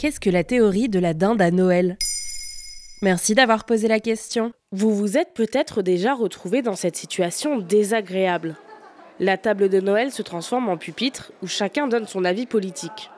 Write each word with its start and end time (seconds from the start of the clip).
Qu'est-ce 0.00 0.18
que 0.18 0.30
la 0.30 0.44
théorie 0.44 0.88
de 0.88 0.98
la 0.98 1.12
dinde 1.12 1.42
à 1.42 1.50
Noël? 1.50 1.98
Merci 3.02 3.34
d'avoir 3.34 3.66
posé 3.66 3.86
la 3.86 4.00
question. 4.00 4.54
Vous 4.72 4.94
vous 4.94 5.18
êtes 5.18 5.34
peut-être 5.34 5.82
déjà 5.82 6.14
retrouvé 6.14 6.62
dans 6.62 6.74
cette 6.74 6.96
situation 6.96 7.58
désagréable. 7.58 8.56
La 9.18 9.36
table 9.36 9.68
de 9.68 9.78
Noël 9.78 10.10
se 10.10 10.22
transforme 10.22 10.70
en 10.70 10.78
pupitre 10.78 11.32
où 11.42 11.46
chacun 11.46 11.86
donne 11.86 12.06
son 12.06 12.24
avis 12.24 12.46
politique. 12.46 13.10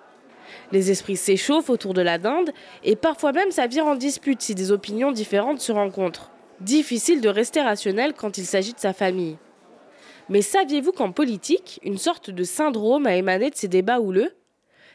Les 0.73 0.91
esprits 0.91 1.17
s'échauffent 1.17 1.71
autour 1.71 1.95
de 1.95 2.03
la 2.03 2.19
dinde 2.19 2.51
et 2.83 2.97
parfois 2.97 3.31
même 3.31 3.53
ça 3.53 3.69
vire 3.69 3.87
en 3.87 3.95
dispute 3.95 4.43
si 4.43 4.57
des 4.57 4.73
opinions 4.73 5.13
différentes 5.13 5.61
se 5.61 5.71
rencontrent. 5.71 6.33
Difficile 6.59 7.21
de 7.21 7.29
rester 7.29 7.61
rationnel 7.61 8.13
quand 8.13 8.39
il 8.39 8.45
s'agit 8.45 8.73
de 8.73 8.81
sa 8.81 8.93
famille. 8.93 9.37
Mais 10.29 10.43
saviez-vous 10.43 10.91
qu'en 10.91 11.13
politique, 11.13 11.79
une 11.85 11.99
sorte 11.99 12.31
de 12.31 12.43
syndrome 12.43 13.07
a 13.07 13.15
émané 13.15 13.51
de 13.51 13.57
ces 13.57 13.69
débats 13.69 14.01
houleux? 14.01 14.33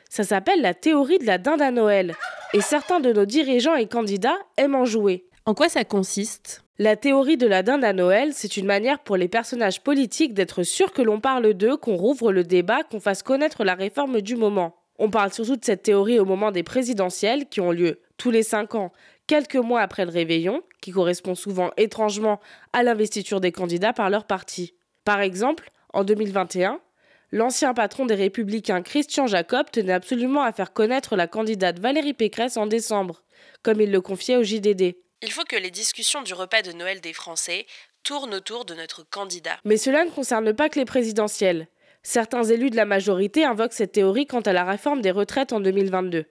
Ça 0.10 0.24
s'appelle 0.24 0.62
la 0.62 0.74
théorie 0.74 1.20
de 1.20 1.26
la 1.26 1.38
dinde 1.38 1.62
à 1.62 1.72
Noël. 1.72 2.16
Et 2.54 2.62
certains 2.62 3.00
de 3.00 3.12
nos 3.12 3.26
dirigeants 3.26 3.76
et 3.76 3.88
candidats 3.88 4.38
aiment 4.58 4.76
en 4.76 4.86
jouer. 4.86 5.26
En 5.46 5.54
quoi 5.54 5.70
ça 5.70 5.84
consiste? 5.84 6.64
La 6.80 6.96
théorie 6.96 7.38
de 7.38 7.48
la 7.48 7.64
dinde 7.64 7.84
à 7.84 7.94
Noël, 7.94 8.34
c'est 8.34 8.58
une 8.58 8.68
manière 8.68 9.00
pour 9.00 9.18
les 9.18 9.28
personnages 9.28 9.82
politiques 9.82 10.34
d'être 10.34 10.64
sûrs 10.64 10.92
que 10.92 11.02
l'on 11.02 11.20
parle 11.20 11.54
d'eux, 11.54 11.76
qu'on 11.76 11.96
rouvre 11.96 12.32
le 12.32 12.44
débat, 12.44 12.84
qu'on 12.84 13.00
fasse 13.00 13.24
connaître 13.24 13.64
la 13.64 13.74
réforme 13.74 14.22
du 14.22 14.36
moment. 14.36 14.76
On 15.00 15.10
parle 15.10 15.34
surtout 15.34 15.56
de 15.56 15.66
cette 15.66 15.84
théorie 15.84 16.20
au 16.20 16.26
moment 16.26 16.52
des 16.52 16.64
présidentielles 16.64 17.48
qui 17.48 17.62
ont 17.62 17.72
lieu 17.72 18.00
tous 18.18 18.32
les 18.32 18.44
cinq 18.44 18.76
ans, 18.76 18.92
quelques 19.26 19.56
mois 19.56 19.82
après 19.82 20.06
le 20.06 20.12
réveillon, 20.12 20.62
qui 20.82 20.92
correspond 20.92 21.36
souvent 21.36 21.72
étrangement 21.78 22.40
à 22.74 22.84
l'investiture 22.84 23.42
des 23.42 23.52
candidats 23.52 23.94
par 23.94 24.10
leur 24.10 24.26
parti. 24.26 24.74
Par 25.04 25.22
exemple, 25.22 25.72
en 25.94 26.04
2021, 26.04 26.80
L'ancien 27.32 27.74
patron 27.74 28.06
des 28.06 28.16
Républicains 28.16 28.82
Christian 28.82 29.28
Jacob 29.28 29.70
tenait 29.70 29.94
absolument 29.94 30.44
à 30.44 30.54
faire 30.54 30.72
connaître 30.72 31.18
la 31.18 31.28
candidate 31.28 31.80
Valérie 31.80 32.14
Pécresse 32.14 32.56
en 32.56 32.68
décembre, 32.68 33.22
comme 33.64 33.82
il 33.82 33.92
le 33.92 34.00
confiait 34.00 34.38
au 34.38 34.44
JDD. 34.44 34.96
Il 35.22 35.32
faut 35.32 35.44
que 35.44 35.58
les 35.58 35.72
discussions 35.72 36.22
du 36.22 36.34
repas 36.34 36.62
de 36.62 36.72
Noël 36.72 37.02
des 37.02 37.12
Français 37.12 37.66
tournent 38.04 38.34
autour 38.34 38.64
de 38.64 38.76
notre 38.76 39.04
candidat. 39.10 39.58
Mais 39.66 39.76
cela 39.76 40.06
ne 40.06 40.10
concerne 40.10 40.54
pas 40.54 40.70
que 40.70 40.80
les 40.80 40.86
présidentielles. 40.86 41.68
Certains 42.02 42.46
élus 42.46 42.70
de 42.70 42.78
la 42.78 42.86
majorité 42.86 43.44
invoquent 43.44 43.74
cette 43.74 43.92
théorie 43.92 44.28
quant 44.28 44.40
à 44.40 44.54
la 44.54 44.64
réforme 44.64 45.02
des 45.02 45.12
retraites 45.12 45.52
en 45.52 45.60
2022. 45.60 46.26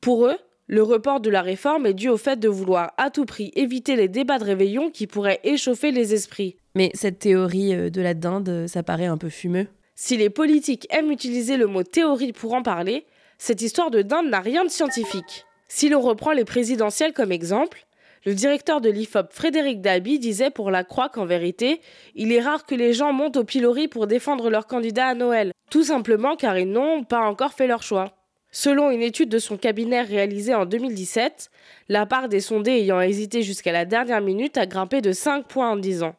Pour 0.00 0.26
eux, 0.26 0.38
le 0.68 0.82
report 0.84 1.20
de 1.20 1.30
la 1.30 1.42
réforme 1.42 1.86
est 1.86 1.94
dû 1.94 2.08
au 2.08 2.16
fait 2.18 2.38
de 2.38 2.48
vouloir 2.48 2.92
à 2.98 3.10
tout 3.10 3.24
prix 3.24 3.50
éviter 3.56 3.96
les 3.96 4.06
débats 4.06 4.38
de 4.38 4.44
réveillon 4.44 4.90
qui 4.90 5.08
pourraient 5.08 5.40
échauffer 5.42 5.90
les 5.90 6.14
esprits. 6.14 6.56
Mais 6.76 6.90
cette 6.94 7.18
théorie 7.18 7.74
euh, 7.74 7.90
de 7.90 8.02
la 8.02 8.14
dinde, 8.14 8.66
ça 8.68 8.84
paraît 8.84 9.06
un 9.06 9.18
peu 9.18 9.30
fumeux. 9.30 9.66
Si 10.00 10.16
les 10.16 10.30
politiques 10.30 10.86
aiment 10.90 11.10
utiliser 11.10 11.56
le 11.56 11.66
mot 11.66 11.82
théorie 11.82 12.32
pour 12.32 12.54
en 12.54 12.62
parler, 12.62 13.04
cette 13.36 13.62
histoire 13.62 13.90
de 13.90 14.00
dinde 14.00 14.28
n'a 14.28 14.38
rien 14.38 14.64
de 14.64 14.70
scientifique. 14.70 15.44
Si 15.66 15.88
l'on 15.88 16.00
reprend 16.00 16.30
les 16.30 16.44
présidentielles 16.44 17.12
comme 17.12 17.32
exemple, 17.32 17.84
le 18.24 18.32
directeur 18.32 18.80
de 18.80 18.90
l'IFOP 18.90 19.32
Frédéric 19.32 19.80
Dabi 19.80 20.20
disait 20.20 20.50
pour 20.50 20.70
la 20.70 20.84
Croix 20.84 21.08
qu'en 21.08 21.26
vérité, 21.26 21.80
il 22.14 22.30
est 22.30 22.40
rare 22.40 22.64
que 22.64 22.76
les 22.76 22.92
gens 22.92 23.12
montent 23.12 23.38
au 23.38 23.42
pilori 23.42 23.88
pour 23.88 24.06
défendre 24.06 24.50
leur 24.50 24.68
candidat 24.68 25.08
à 25.08 25.14
Noël, 25.14 25.50
tout 25.68 25.82
simplement 25.82 26.36
car 26.36 26.56
ils 26.56 26.70
n'ont 26.70 27.02
pas 27.02 27.22
encore 27.22 27.52
fait 27.52 27.66
leur 27.66 27.82
choix. 27.82 28.12
Selon 28.52 28.92
une 28.92 29.02
étude 29.02 29.30
de 29.30 29.40
son 29.40 29.56
cabinet 29.56 30.02
réalisée 30.02 30.54
en 30.54 30.64
2017, 30.64 31.50
la 31.88 32.06
part 32.06 32.28
des 32.28 32.38
sondés 32.38 32.78
ayant 32.78 33.00
hésité 33.00 33.42
jusqu'à 33.42 33.72
la 33.72 33.84
dernière 33.84 34.20
minute 34.20 34.58
a 34.58 34.66
grimpé 34.66 35.00
de 35.00 35.10
5 35.10 35.48
points 35.48 35.70
en 35.70 35.76
10 35.76 36.04
ans. 36.04 36.14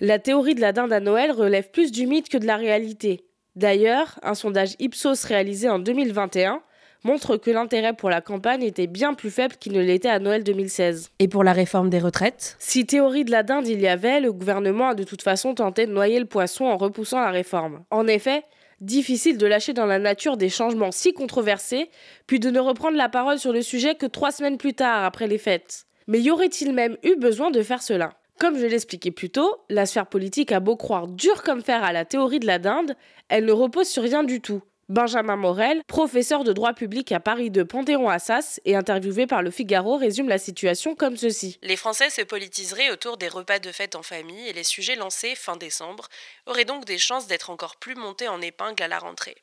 La 0.00 0.18
théorie 0.18 0.54
de 0.54 0.60
la 0.60 0.72
dinde 0.72 0.92
à 0.92 1.00
Noël 1.00 1.32
relève 1.32 1.70
plus 1.70 1.90
du 1.90 2.06
mythe 2.06 2.28
que 2.28 2.36
de 2.36 2.46
la 2.46 2.56
réalité. 2.56 3.24
D'ailleurs, 3.54 4.18
un 4.22 4.34
sondage 4.34 4.74
Ipsos 4.78 5.24
réalisé 5.24 5.70
en 5.70 5.78
2021 5.78 6.60
montre 7.02 7.38
que 7.38 7.50
l'intérêt 7.50 7.94
pour 7.94 8.10
la 8.10 8.20
campagne 8.20 8.62
était 8.62 8.88
bien 8.88 9.14
plus 9.14 9.30
faible 9.30 9.56
qu'il 9.58 9.72
ne 9.72 9.80
l'était 9.80 10.10
à 10.10 10.18
Noël 10.18 10.44
2016. 10.44 11.12
Et 11.18 11.28
pour 11.28 11.44
la 11.44 11.54
réforme 11.54 11.88
des 11.88 11.98
retraites? 11.98 12.56
Si 12.58 12.84
théorie 12.84 13.24
de 13.24 13.30
la 13.30 13.42
dinde 13.42 13.66
il 13.66 13.80
y 13.80 13.88
avait, 13.88 14.20
le 14.20 14.34
gouvernement 14.34 14.88
a 14.88 14.94
de 14.94 15.04
toute 15.04 15.22
façon 15.22 15.54
tenté 15.54 15.86
de 15.86 15.92
noyer 15.92 16.18
le 16.18 16.26
poisson 16.26 16.66
en 16.66 16.76
repoussant 16.76 17.20
la 17.20 17.30
réforme. 17.30 17.82
En 17.90 18.06
effet, 18.06 18.42
difficile 18.82 19.38
de 19.38 19.46
lâcher 19.46 19.72
dans 19.72 19.86
la 19.86 19.98
nature 19.98 20.36
des 20.36 20.50
changements 20.50 20.92
si 20.92 21.14
controversés, 21.14 21.88
puis 22.26 22.38
de 22.38 22.50
ne 22.50 22.60
reprendre 22.60 22.98
la 22.98 23.08
parole 23.08 23.38
sur 23.38 23.54
le 23.54 23.62
sujet 23.62 23.94
que 23.94 24.04
trois 24.04 24.30
semaines 24.30 24.58
plus 24.58 24.74
tard, 24.74 25.04
après 25.04 25.26
les 25.26 25.38
fêtes. 25.38 25.86
Mais 26.06 26.20
y 26.20 26.30
aurait-il 26.30 26.74
même 26.74 26.98
eu 27.02 27.16
besoin 27.16 27.50
de 27.50 27.62
faire 27.62 27.82
cela? 27.82 28.12
Comme 28.38 28.58
je 28.58 28.66
l'expliquais 28.66 29.10
plus 29.10 29.30
tôt, 29.30 29.64
la 29.68 29.86
sphère 29.86 30.06
politique 30.06 30.52
a 30.52 30.60
beau 30.60 30.76
croire 30.76 31.08
dur 31.08 31.42
comme 31.42 31.62
fer 31.62 31.82
à 31.82 31.92
la 31.92 32.04
théorie 32.04 32.40
de 32.40 32.46
la 32.46 32.58
dinde, 32.58 32.94
elle 33.28 33.44
ne 33.44 33.52
repose 33.52 33.88
sur 33.88 34.02
rien 34.02 34.24
du 34.24 34.40
tout. 34.40 34.62
Benjamin 34.88 35.34
Morel, 35.34 35.82
professeur 35.88 36.44
de 36.44 36.52
droit 36.52 36.72
public 36.72 37.10
à 37.10 37.18
Paris 37.18 37.50
de 37.50 37.64
Panthéon-Assas 37.64 38.60
et 38.64 38.76
interviewé 38.76 39.26
par 39.26 39.42
Le 39.42 39.50
Figaro, 39.50 39.96
résume 39.96 40.28
la 40.28 40.38
situation 40.38 40.94
comme 40.94 41.16
ceci. 41.16 41.58
Les 41.62 41.74
Français 41.74 42.08
se 42.08 42.22
politiseraient 42.22 42.92
autour 42.92 43.16
des 43.16 43.26
repas 43.26 43.58
de 43.58 43.72
fête 43.72 43.96
en 43.96 44.04
famille 44.04 44.46
et 44.46 44.52
les 44.52 44.62
sujets 44.62 44.94
lancés 44.94 45.34
fin 45.34 45.56
décembre 45.56 46.06
auraient 46.46 46.64
donc 46.64 46.84
des 46.84 46.98
chances 46.98 47.26
d'être 47.26 47.50
encore 47.50 47.76
plus 47.76 47.96
montés 47.96 48.28
en 48.28 48.40
épingle 48.40 48.80
à 48.80 48.86
la 48.86 49.00
rentrée. 49.00 49.34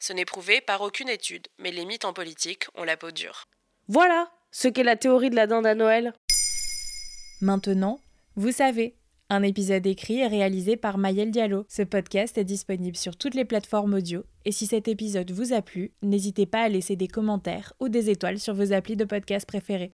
Ce 0.00 0.12
n'est 0.12 0.24
prouvé 0.24 0.60
par 0.60 0.80
aucune 0.80 1.08
étude, 1.08 1.46
mais 1.58 1.70
les 1.70 1.84
mythes 1.84 2.04
en 2.04 2.12
politique 2.12 2.66
ont 2.74 2.84
la 2.84 2.96
peau 2.96 3.12
dure. 3.12 3.44
Voilà 3.86 4.32
ce 4.50 4.66
qu'est 4.66 4.82
la 4.82 4.96
théorie 4.96 5.30
de 5.30 5.36
la 5.36 5.46
dinde 5.46 5.66
à 5.66 5.76
Noël. 5.76 6.12
Maintenant, 7.40 8.00
vous 8.38 8.52
savez, 8.52 8.94
un 9.30 9.42
épisode 9.42 9.84
écrit 9.84 10.20
et 10.20 10.28
réalisé 10.28 10.76
par 10.76 10.96
Mayel 10.96 11.32
Diallo. 11.32 11.66
Ce 11.68 11.82
podcast 11.82 12.38
est 12.38 12.44
disponible 12.44 12.96
sur 12.96 13.16
toutes 13.16 13.34
les 13.34 13.44
plateformes 13.44 13.94
audio. 13.94 14.22
Et 14.44 14.52
si 14.52 14.66
cet 14.66 14.86
épisode 14.86 15.32
vous 15.32 15.52
a 15.52 15.60
plu, 15.60 15.90
n'hésitez 16.02 16.46
pas 16.46 16.62
à 16.62 16.68
laisser 16.68 16.94
des 16.94 17.08
commentaires 17.08 17.72
ou 17.80 17.88
des 17.88 18.10
étoiles 18.10 18.38
sur 18.38 18.54
vos 18.54 18.72
applis 18.72 18.94
de 18.94 19.04
podcast 19.04 19.44
préférés. 19.44 19.90